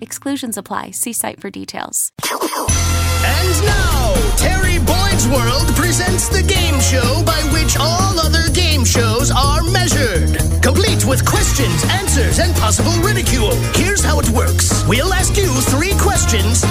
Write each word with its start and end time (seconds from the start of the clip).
Exclusions 0.00 0.56
apply. 0.56 0.92
See 0.92 1.12
site 1.12 1.40
for 1.40 1.50
details. 1.50 2.12
And 2.30 3.66
now, 3.66 4.14
Terry 4.36 4.78
Boyd's 4.78 5.26
World 5.28 5.68
presents 5.76 6.28
the 6.28 6.42
game 6.42 6.80
show 6.80 7.22
by 7.24 7.40
which 7.52 7.76
all 7.78 8.18
other 8.20 8.48
game 8.52 8.84
shows 8.84 9.30
are 9.30 9.62
measured. 9.62 10.38
Complete 10.62 11.04
with 11.04 11.24
questions, 11.24 11.84
answers, 11.90 12.38
and 12.38 12.54
possible 12.56 12.92
ridicule. 13.02 13.54
Here's 13.74 14.04
how 14.04 14.20
it 14.20 14.28
works 14.30 14.78
We'll 14.88 15.12
ask 15.12 15.36
you 15.36 15.48
three 15.68 15.92
questions, 15.98 16.64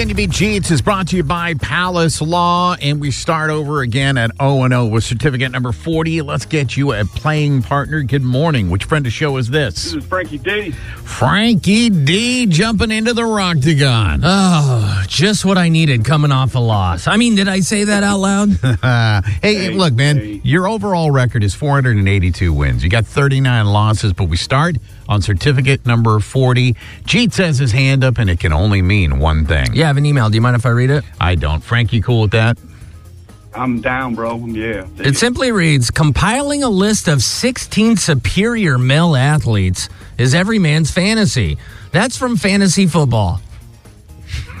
Can 0.00 0.08
You 0.08 0.14
Beat 0.14 0.30
Jeetz 0.30 0.70
is 0.70 0.80
brought 0.80 1.08
to 1.08 1.16
you 1.16 1.22
by 1.22 1.52
Palace 1.52 2.22
Law, 2.22 2.74
and 2.80 3.02
we 3.02 3.10
start 3.10 3.50
over 3.50 3.82
again 3.82 4.16
at 4.16 4.30
0 4.38 4.66
0 4.66 4.86
with 4.86 5.04
certificate 5.04 5.52
number 5.52 5.72
40. 5.72 6.22
Let's 6.22 6.46
get 6.46 6.74
you 6.74 6.94
a 6.94 7.04
playing 7.04 7.62
partner. 7.62 8.02
Good 8.02 8.22
morning. 8.22 8.70
Which 8.70 8.84
friend 8.84 9.06
of 9.06 9.12
show 9.12 9.36
is 9.36 9.50
this? 9.50 9.74
This 9.74 9.92
is 9.92 10.04
Franky 10.06 10.38
D. 10.38 10.70
Franky 10.70 11.90
D 11.90 12.46
jumping 12.46 12.90
into 12.90 13.12
the 13.12 13.20
Roctagon. 13.20 14.22
Oh, 14.24 15.04
just 15.06 15.44
what 15.44 15.58
I 15.58 15.68
needed 15.68 16.02
coming 16.06 16.32
off 16.32 16.54
a 16.54 16.60
loss. 16.60 17.06
I 17.06 17.18
mean, 17.18 17.34
did 17.34 17.48
I 17.48 17.60
say 17.60 17.84
that 17.84 18.02
out 18.02 18.20
loud? 18.20 18.48
Hey, 19.42 19.54
Hey, 19.66 19.68
look, 19.68 19.92
man, 19.92 20.16
hey. 20.16 20.40
your 20.44 20.66
overall 20.66 21.10
record 21.10 21.44
is 21.44 21.54
482 21.54 22.54
wins. 22.54 22.82
You 22.82 22.88
got 22.88 23.04
39 23.04 23.66
losses, 23.66 24.14
but 24.14 24.30
we 24.30 24.38
start 24.38 24.76
on 25.10 25.20
certificate 25.20 25.84
number 25.84 26.20
40. 26.20 26.72
Jeetz 27.04 27.36
has 27.36 27.58
his 27.58 27.72
hand 27.72 28.02
up, 28.04 28.16
and 28.16 28.30
it 28.30 28.40
can 28.40 28.52
only 28.52 28.80
mean 28.80 29.18
one 29.18 29.44
thing. 29.44 29.66
yeah, 29.74 29.84
I 29.84 29.86
have 29.88 29.96
an 29.98 30.06
email. 30.06 30.30
Do 30.30 30.36
you 30.36 30.40
mind 30.40 30.56
if 30.56 30.64
I 30.64 30.70
read 30.70 30.88
it? 30.90 31.04
I 31.20 31.34
don't. 31.34 31.62
Franky, 31.62 32.00
cool 32.00 32.22
with 32.22 32.30
that? 32.30 32.56
I'm 33.52 33.80
down, 33.80 34.14
bro. 34.14 34.36
Yeah. 34.46 34.86
It 34.98 35.16
simply 35.16 35.50
reads 35.50 35.90
Compiling 35.90 36.62
a 36.62 36.68
list 36.70 37.08
of 37.08 37.20
16 37.20 37.96
superior 37.96 38.78
male 38.78 39.16
athletes 39.16 39.88
is 40.16 40.34
every 40.34 40.60
man's 40.60 40.92
fantasy. 40.92 41.58
That's 41.90 42.16
from 42.16 42.36
fantasy 42.36 42.86
football. 42.86 43.40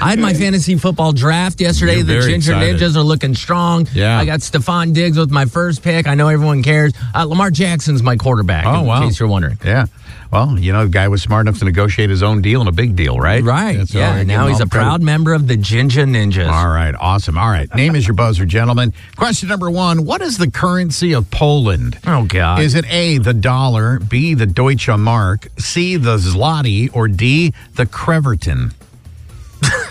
I 0.00 0.10
had 0.10 0.18
my 0.20 0.32
fantasy 0.34 0.76
football 0.76 1.12
draft 1.12 1.60
yesterday. 1.60 1.96
You're 1.96 2.04
the 2.04 2.20
Ginger 2.20 2.52
excited. 2.52 2.76
Ninjas 2.80 2.96
are 2.96 3.02
looking 3.02 3.34
strong. 3.34 3.86
Yeah. 3.92 4.18
I 4.18 4.24
got 4.24 4.40
Stefon 4.40 4.94
Diggs 4.94 5.18
with 5.18 5.30
my 5.30 5.44
first 5.46 5.82
pick. 5.82 6.06
I 6.06 6.14
know 6.14 6.28
everyone 6.28 6.62
cares. 6.62 6.92
Uh, 7.14 7.24
Lamar 7.24 7.50
Jackson's 7.50 8.02
my 8.02 8.16
quarterback, 8.16 8.64
Oh, 8.66 8.80
in 8.80 8.86
wow. 8.86 9.00
case 9.02 9.18
you're 9.18 9.28
wondering. 9.28 9.58
Yeah. 9.64 9.86
Well, 10.30 10.58
you 10.58 10.72
know, 10.74 10.84
the 10.84 10.90
guy 10.90 11.08
was 11.08 11.22
smart 11.22 11.46
enough 11.46 11.58
to 11.60 11.64
negotiate 11.64 12.10
his 12.10 12.22
own 12.22 12.42
deal 12.42 12.60
and 12.60 12.68
a 12.68 12.72
big 12.72 12.94
deal, 12.96 13.18
right? 13.18 13.42
Right. 13.42 13.78
That's 13.78 13.94
yeah. 13.94 14.22
Now 14.24 14.46
he's 14.46 14.60
a 14.60 14.66
credit. 14.66 14.70
proud 14.84 15.02
member 15.02 15.32
of 15.32 15.46
the 15.48 15.56
Ginger 15.56 16.04
Ninjas. 16.04 16.50
All 16.52 16.68
right. 16.68 16.94
Awesome. 16.98 17.38
All 17.38 17.48
right. 17.48 17.72
Name 17.74 17.96
is 17.96 18.06
your 18.06 18.14
buzzer, 18.14 18.44
gentlemen. 18.44 18.92
Question 19.16 19.48
number 19.48 19.70
one 19.70 20.04
What 20.04 20.20
is 20.20 20.36
the 20.36 20.50
currency 20.50 21.14
of 21.14 21.30
Poland? 21.30 21.98
Oh, 22.06 22.24
God. 22.26 22.60
Is 22.60 22.74
it 22.74 22.84
A, 22.92 23.18
the 23.18 23.32
dollar, 23.34 23.98
B, 24.00 24.34
the 24.34 24.46
Deutsche 24.46 24.88
Mark, 24.90 25.48
C, 25.58 25.96
the 25.96 26.18
zloty, 26.18 26.90
or 26.94 27.08
D, 27.08 27.54
the 27.76 27.86
Kreverton? 27.86 28.74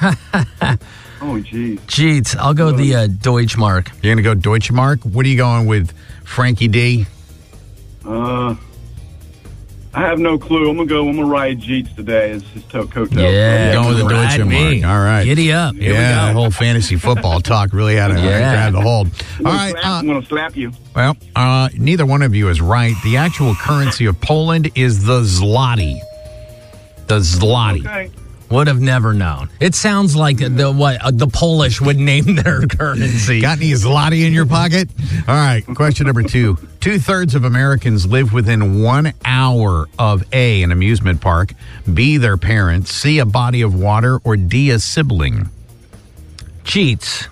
Oh, 1.18 1.40
geez. 1.40 1.80
Jeez, 1.86 2.36
I'll 2.36 2.52
go 2.52 2.72
the 2.72 2.94
uh, 2.94 3.06
Deutschmark. 3.08 3.88
You're 4.02 4.14
going 4.14 4.16
to 4.18 4.22
go 4.22 4.34
Deutsche 4.34 4.70
Mark? 4.70 5.00
What 5.02 5.24
are 5.24 5.28
you 5.30 5.38
going 5.38 5.64
with, 5.66 5.92
Franky 6.24 6.68
D? 6.68 7.06
Uh, 8.04 8.54
I 9.94 10.00
have 10.02 10.18
no 10.18 10.38
clue. 10.38 10.68
I'm 10.68 10.76
gonna 10.76 10.86
go. 10.88 11.08
I'm 11.08 11.16
gonna 11.16 11.26
ride 11.26 11.58
Jeetz 11.58 11.96
today. 11.96 12.32
It's 12.32 12.44
just 12.52 12.68
to- 12.70 12.84
coattail. 12.84 13.32
Yeah, 13.32 13.72
Going 13.72 13.88
with 13.88 13.98
the 13.98 14.04
ride 14.04 14.36
Deutsche 14.36 14.46
me. 14.46 14.82
Mark. 14.82 14.92
All 14.92 15.02
right. 15.02 15.24
Giddy 15.24 15.50
up. 15.52 15.74
Here 15.74 15.94
yeah, 15.94 16.28
we 16.28 16.34
go. 16.34 16.40
whole 16.40 16.50
fantasy 16.50 16.96
football 17.06 17.40
talk 17.40 17.72
really 17.72 17.96
had 17.96 18.08
to 18.08 18.14
Yeah. 18.20 18.38
grab 18.52 18.72
the 18.74 18.82
hold. 18.82 19.08
I'm 19.38 19.44
gonna 19.44 19.56
right. 19.56 19.70
slap- 19.72 19.84
Uh, 19.86 19.88
I'm 19.98 20.06
gonna 20.06 20.26
slap 20.26 20.54
you. 20.56 20.70
Well, 20.94 21.16
uh, 21.34 21.70
neither 21.78 22.04
one 22.04 22.20
of 22.20 22.34
you 22.34 22.50
is 22.50 22.60
right. 22.60 22.94
The 23.04 23.16
actual 23.16 23.54
currency 23.54 24.04
of 24.04 24.20
Poland 24.20 24.70
is 24.74 25.06
the 25.06 25.22
zloty. 25.22 25.98
The 27.06 27.20
zloty. 27.20 27.80
Okay. 27.80 28.10
Would 28.48 28.68
have 28.68 28.80
never 28.80 29.12
known. 29.12 29.48
It 29.58 29.74
sounds 29.74 30.14
like 30.14 30.36
the 30.38 30.70
what 30.72 31.02
uh, 31.04 31.10
the 31.12 31.26
Polish 31.26 31.80
would 31.80 31.96
name 31.98 32.36
their 32.36 32.60
currency. 32.68 33.40
Got 33.40 33.58
any 33.58 33.72
zloty 33.72 34.24
in 34.24 34.32
your 34.32 34.46
pocket? 34.46 34.88
All 35.26 35.34
right. 35.34 35.64
Question 35.74 36.06
number 36.06 36.22
two. 36.22 36.56
Two 36.80 37.00
thirds 37.00 37.34
of 37.34 37.42
Americans 37.44 38.06
live 38.06 38.32
within 38.32 38.82
one 38.84 39.12
hour 39.24 39.88
of 39.98 40.22
A, 40.32 40.62
an 40.62 40.70
amusement 40.70 41.20
park, 41.20 41.54
B, 41.92 42.18
their 42.18 42.36
parents, 42.36 42.92
C, 42.92 43.18
a 43.18 43.26
body 43.26 43.62
of 43.62 43.74
water, 43.74 44.20
or 44.22 44.36
D, 44.36 44.70
a 44.70 44.78
sibling. 44.78 45.48
Jeetz. 46.62 47.26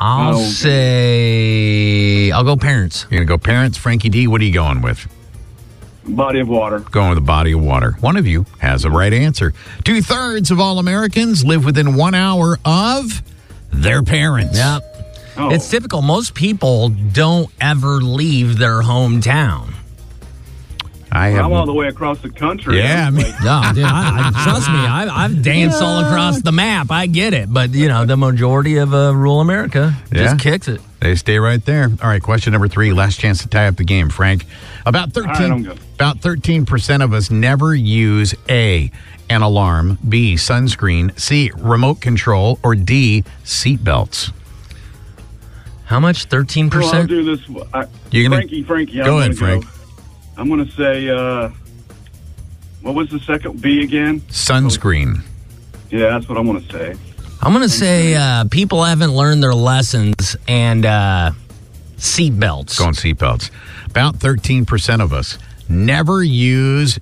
I'll 0.00 0.36
Oh. 0.38 0.44
say 0.44 2.30
I'll 2.30 2.44
go 2.44 2.56
parents. 2.56 3.06
You're 3.10 3.24
going 3.24 3.26
to 3.26 3.32
go 3.34 3.38
parents. 3.38 3.78
Franky 3.78 4.08
D, 4.10 4.26
what 4.28 4.40
are 4.40 4.44
you 4.44 4.52
going 4.52 4.82
with? 4.82 5.08
Body 6.08 6.40
of 6.40 6.48
water. 6.48 6.80
Going 6.80 7.10
with 7.10 7.18
a 7.18 7.22
body 7.22 7.52
of 7.52 7.60
water. 7.62 7.92
One 8.00 8.16
of 8.16 8.26
you 8.26 8.46
has 8.58 8.82
the 8.82 8.90
right 8.90 9.12
answer. 9.12 9.52
Two 9.84 10.02
thirds 10.02 10.50
of 10.50 10.58
all 10.60 10.78
Americans 10.78 11.44
live 11.44 11.64
within 11.64 11.94
one 11.96 12.14
hour 12.14 12.58
of 12.64 13.22
their 13.72 14.02
parents. 14.02 14.56
Yeah. 14.56 14.80
Oh. 15.36 15.50
It's 15.50 15.70
typical. 15.70 16.02
Most 16.02 16.34
people 16.34 16.88
don't 16.88 17.50
ever 17.60 18.00
leave 18.00 18.58
their 18.58 18.82
hometown. 18.82 19.74
I 21.10 21.28
have. 21.28 21.46
I'm 21.46 21.52
all 21.52 21.64
the 21.64 21.72
way 21.72 21.86
across 21.88 22.18
the 22.20 22.28
country. 22.28 22.78
Yeah, 22.78 23.06
I 23.06 23.10
mean- 23.10 23.24
No, 23.42 23.62
dude, 23.74 23.84
I, 23.84 24.28
I, 24.28 24.42
trust 24.44 24.68
me. 24.68 24.76
I, 24.76 25.24
I've 25.24 25.42
danced 25.42 25.80
all 25.82 26.04
across 26.04 26.42
the 26.42 26.52
map. 26.52 26.90
I 26.90 27.06
get 27.06 27.32
it, 27.32 27.50
but 27.52 27.70
you 27.70 27.88
know 27.88 28.04
the 28.04 28.16
majority 28.16 28.76
of 28.76 28.92
uh, 28.92 29.14
rural 29.14 29.40
America 29.40 29.94
Yeah. 30.12 30.24
just 30.24 30.40
kicks 30.40 30.68
it. 30.68 30.80
They 31.00 31.14
stay 31.14 31.38
right 31.38 31.64
there. 31.64 31.84
All 32.02 32.08
right, 32.08 32.22
question 32.22 32.52
number 32.52 32.66
three. 32.68 32.92
Last 32.92 33.20
chance 33.20 33.40
to 33.42 33.48
tie 33.48 33.68
up 33.68 33.76
the 33.76 33.84
game, 33.84 34.08
Frank. 34.10 34.44
About 34.84 35.12
thirteen. 35.12 35.62
good. 35.62 35.78
about 35.94 36.18
thirteen 36.20 36.66
percent 36.66 37.02
of 37.02 37.12
us 37.12 37.30
never 37.30 37.74
use 37.74 38.34
a 38.48 38.90
an 39.30 39.42
alarm, 39.42 39.98
b 40.08 40.34
sunscreen, 40.34 41.18
c 41.18 41.52
remote 41.56 42.00
control, 42.00 42.58
or 42.64 42.74
d 42.74 43.22
seatbelts. 43.44 44.32
How 45.84 46.00
much? 46.00 46.24
Thirteen 46.24 46.68
well, 46.68 46.82
I'll 46.84 46.90
percent. 46.90 47.08
do 47.08 47.24
this. 47.36 47.48
I, 47.72 47.84
You 48.10 48.24
gonna- 48.24 48.36
Franky, 48.36 48.62
Franky. 48.64 49.00
I'm 49.00 49.06
Go 49.06 49.18
ahead, 49.20 49.38
gonna 49.38 49.60
Frank. 49.60 49.66
I'm 50.36 50.48
gonna 50.48 50.70
say. 50.72 51.08
uh 51.10 51.50
What 52.82 52.94
was 52.96 53.08
the 53.10 53.20
second 53.20 53.62
B 53.62 53.82
again? 53.84 54.20
Sunscreen. 54.22 55.22
Yeah, 55.90 56.10
that's 56.10 56.28
what 56.28 56.38
I'm 56.38 56.46
gonna 56.46 56.60
say. 56.72 56.96
I'm 57.40 57.52
gonna 57.52 57.68
say 57.68 58.14
uh, 58.14 58.44
people 58.50 58.82
haven't 58.84 59.14
learned 59.14 59.42
their 59.42 59.54
lessons 59.54 60.36
and 60.48 60.84
uh, 60.84 61.30
seatbelts. 61.96 62.78
Going 62.78 62.94
seatbelts. 62.94 63.50
About 63.86 64.16
thirteen 64.16 64.66
percent 64.66 65.00
of 65.02 65.12
us 65.12 65.38
never 65.68 66.22
use 66.22 66.98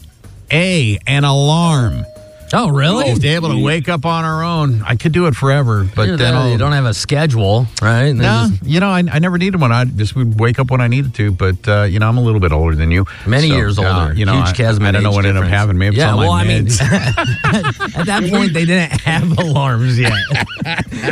a 0.50 0.98
an 1.06 1.24
alarm. 1.24 2.04
Oh, 2.52 2.68
really? 2.70 3.12
To 3.12 3.20
be 3.20 3.28
able 3.30 3.48
to 3.50 3.62
wake 3.62 3.88
up 3.88 4.06
on 4.06 4.24
our 4.24 4.44
own. 4.44 4.80
I 4.82 4.94
could 4.94 5.10
do 5.12 5.26
it 5.26 5.34
forever, 5.34 5.88
but 5.96 6.06
You're 6.06 6.16
then 6.16 6.32
there, 6.34 6.52
you 6.52 6.58
don't 6.58 6.72
have 6.72 6.84
a 6.84 6.94
schedule, 6.94 7.66
right? 7.82 8.04
And 8.04 8.20
No, 8.20 8.46
there's 8.46 8.62
you 8.62 8.78
know, 8.78 8.88
I, 8.88 8.98
I 9.10 9.18
never 9.18 9.36
needed 9.36 9.60
one. 9.60 9.72
I 9.72 9.84
just 9.84 10.14
would 10.14 10.38
wake 10.38 10.60
up 10.60 10.70
when 10.70 10.80
I 10.80 10.86
needed 10.86 11.12
to. 11.16 11.32
But 11.32 11.68
uh, 11.68 11.82
you 11.82 11.98
know, 11.98 12.08
I'm 12.08 12.16
a 12.18 12.22
little 12.22 12.38
bit 12.40 12.52
older 12.52 12.76
than 12.76 12.90
you. 12.92 13.04
Many 13.26 13.48
So, 13.48 13.56
years 13.56 13.78
uh, 13.80 13.82
older. 14.02 14.14
you 14.14 14.24
know, 14.26 14.34
Huge 14.34 14.48
I, 14.48 14.52
chasm 14.52 14.84
I 14.84 14.88
in 14.88 14.94
don't 14.94 15.02
know 15.02 15.10
age 15.10 15.14
what 15.16 15.26
ended 15.26 15.42
up 15.42 15.48
difference. 15.48 15.60
happening. 15.60 15.78
Maybe 15.78 15.96
yeah, 15.96 16.14
well, 16.14 16.30
I 16.30 16.44
mean, 16.44 16.66
at 16.70 18.06
that 18.06 18.26
point, 18.30 18.52
they 18.54 18.64
didn't 18.64 19.00
have 19.00 19.36
alarms 19.38 19.98
yet. 19.98 20.12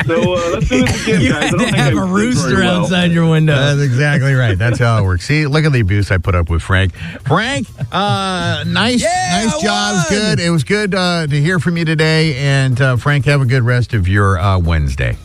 So 0.07 0.35
uh, 0.35 0.51
let's 0.55 0.69
do 0.69 0.85
this 0.85 1.03
again, 1.09 1.21
you 1.21 1.31
guys. 1.33 1.43
I 1.43 1.45
had 1.47 1.51
don't 1.51 1.59
to 1.59 1.65
think 1.65 1.77
have 1.77 1.87
I 1.87 1.91
a 1.91 2.07
did 2.07 2.11
rooster 2.13 2.49
very 2.51 2.63
well. 2.63 2.83
outside 2.83 3.11
your 3.13 3.29
window. 3.29 3.55
That's 3.57 3.81
exactly 3.83 4.35
right. 4.35 4.57
That's 4.57 4.79
how 4.79 4.99
it 4.99 5.03
works. 5.05 5.27
See, 5.27 5.47
look 5.47 5.65
at 5.65 5.73
the 5.73 5.81
abuse 5.81 6.11
I 6.11 6.19
put 6.19 6.35
up 6.35 6.49
with 6.49 6.63
Frank. 6.63 6.95
Frank, 7.27 7.67
uh, 7.93 8.65
nice, 8.67 9.03
Yeah, 9.03 9.43
nice 9.45 9.61
job. 9.63 9.95
It 9.95 9.97
was 9.97 10.11
won. 10.11 10.21
good. 10.37 10.41
It 10.41 10.51
was 10.51 10.65
good 10.65 10.95
uh, 10.95 11.24
to 11.31 11.41
hear 11.41 11.59
from 11.59 11.77
you 11.77 11.85
today. 11.85 12.37
And 12.37 12.81
uh, 12.81 12.97
Frank, 12.97 13.25
have 13.27 13.41
a 13.41 13.47
good 13.47 13.63
rest 13.63 13.95
of 13.95 14.09
your 14.09 14.39
uh, 14.39 14.59
Wednesday. 14.59 15.17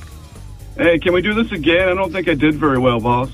Hey, 0.78 0.98
can 1.00 1.13
we 1.13 1.22
do 1.22 1.34
this 1.34 1.51
again? 1.51 1.90
I 1.90 1.94
don't 1.94 2.12
think 2.12 2.28
I 2.28 2.36
did 2.36 2.56
very 2.56 2.80
well, 2.80 3.00
boss. 3.00 3.31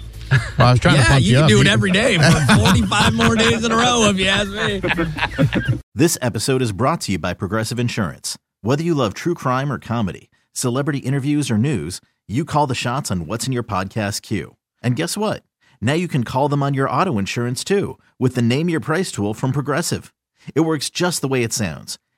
Well, 0.57 0.67
I 0.67 0.71
was 0.71 0.79
trying 0.79 0.95
to 0.95 1.01
yeah, 1.01 1.07
pump 1.07 1.21
you 1.21 1.29
you, 1.29 1.35
can 1.35 1.43
up. 1.43 1.49
do 1.49 1.61
it 1.61 1.67
every 1.67 1.91
day 1.91 2.17
for 2.17 2.55
45 2.57 3.13
more 3.13 3.35
days 3.35 3.63
in 3.63 3.71
a 3.71 3.75
row, 3.75 4.09
if 4.09 4.17
you 4.17 4.27
ask 4.27 4.49
me. 4.51 5.79
This 5.97 6.17
episode 6.21 6.61
is 6.61 6.73
brought 6.73 6.99
to 7.01 7.13
you 7.13 7.19
by 7.19 7.33
Progressive 7.33 7.79
Insurance. 7.79 8.37
Whether 8.61 8.83
you 8.83 8.93
love 8.93 9.13
true 9.13 9.33
crime 9.33 9.71
or 9.71 9.79
comedy, 9.79 10.29
celebrity 10.51 10.97
interviews 10.99 11.49
or 11.49 11.57
news, 11.57 12.01
you 12.27 12.43
call 12.43 12.67
the 12.67 12.75
shots 12.75 13.09
on 13.09 13.27
what's 13.27 13.47
in 13.47 13.53
your 13.53 13.63
podcast 13.63 14.21
queue. 14.21 14.57
And 14.83 14.97
guess 14.97 15.15
what? 15.15 15.43
Now 15.79 15.93
you 15.93 16.09
can 16.09 16.25
call 16.25 16.49
them 16.49 16.61
on 16.63 16.73
your 16.73 16.89
auto 16.89 17.17
insurance 17.17 17.63
too 17.63 17.97
with 18.19 18.35
the 18.35 18.41
Name 18.41 18.67
Your 18.67 18.81
Price 18.81 19.09
tool 19.09 19.33
from 19.33 19.53
Progressive. 19.53 20.13
It 20.53 20.61
works 20.61 20.89
just 20.89 21.21
the 21.21 21.29
way 21.29 21.43
it 21.43 21.53
sounds. 21.53 21.97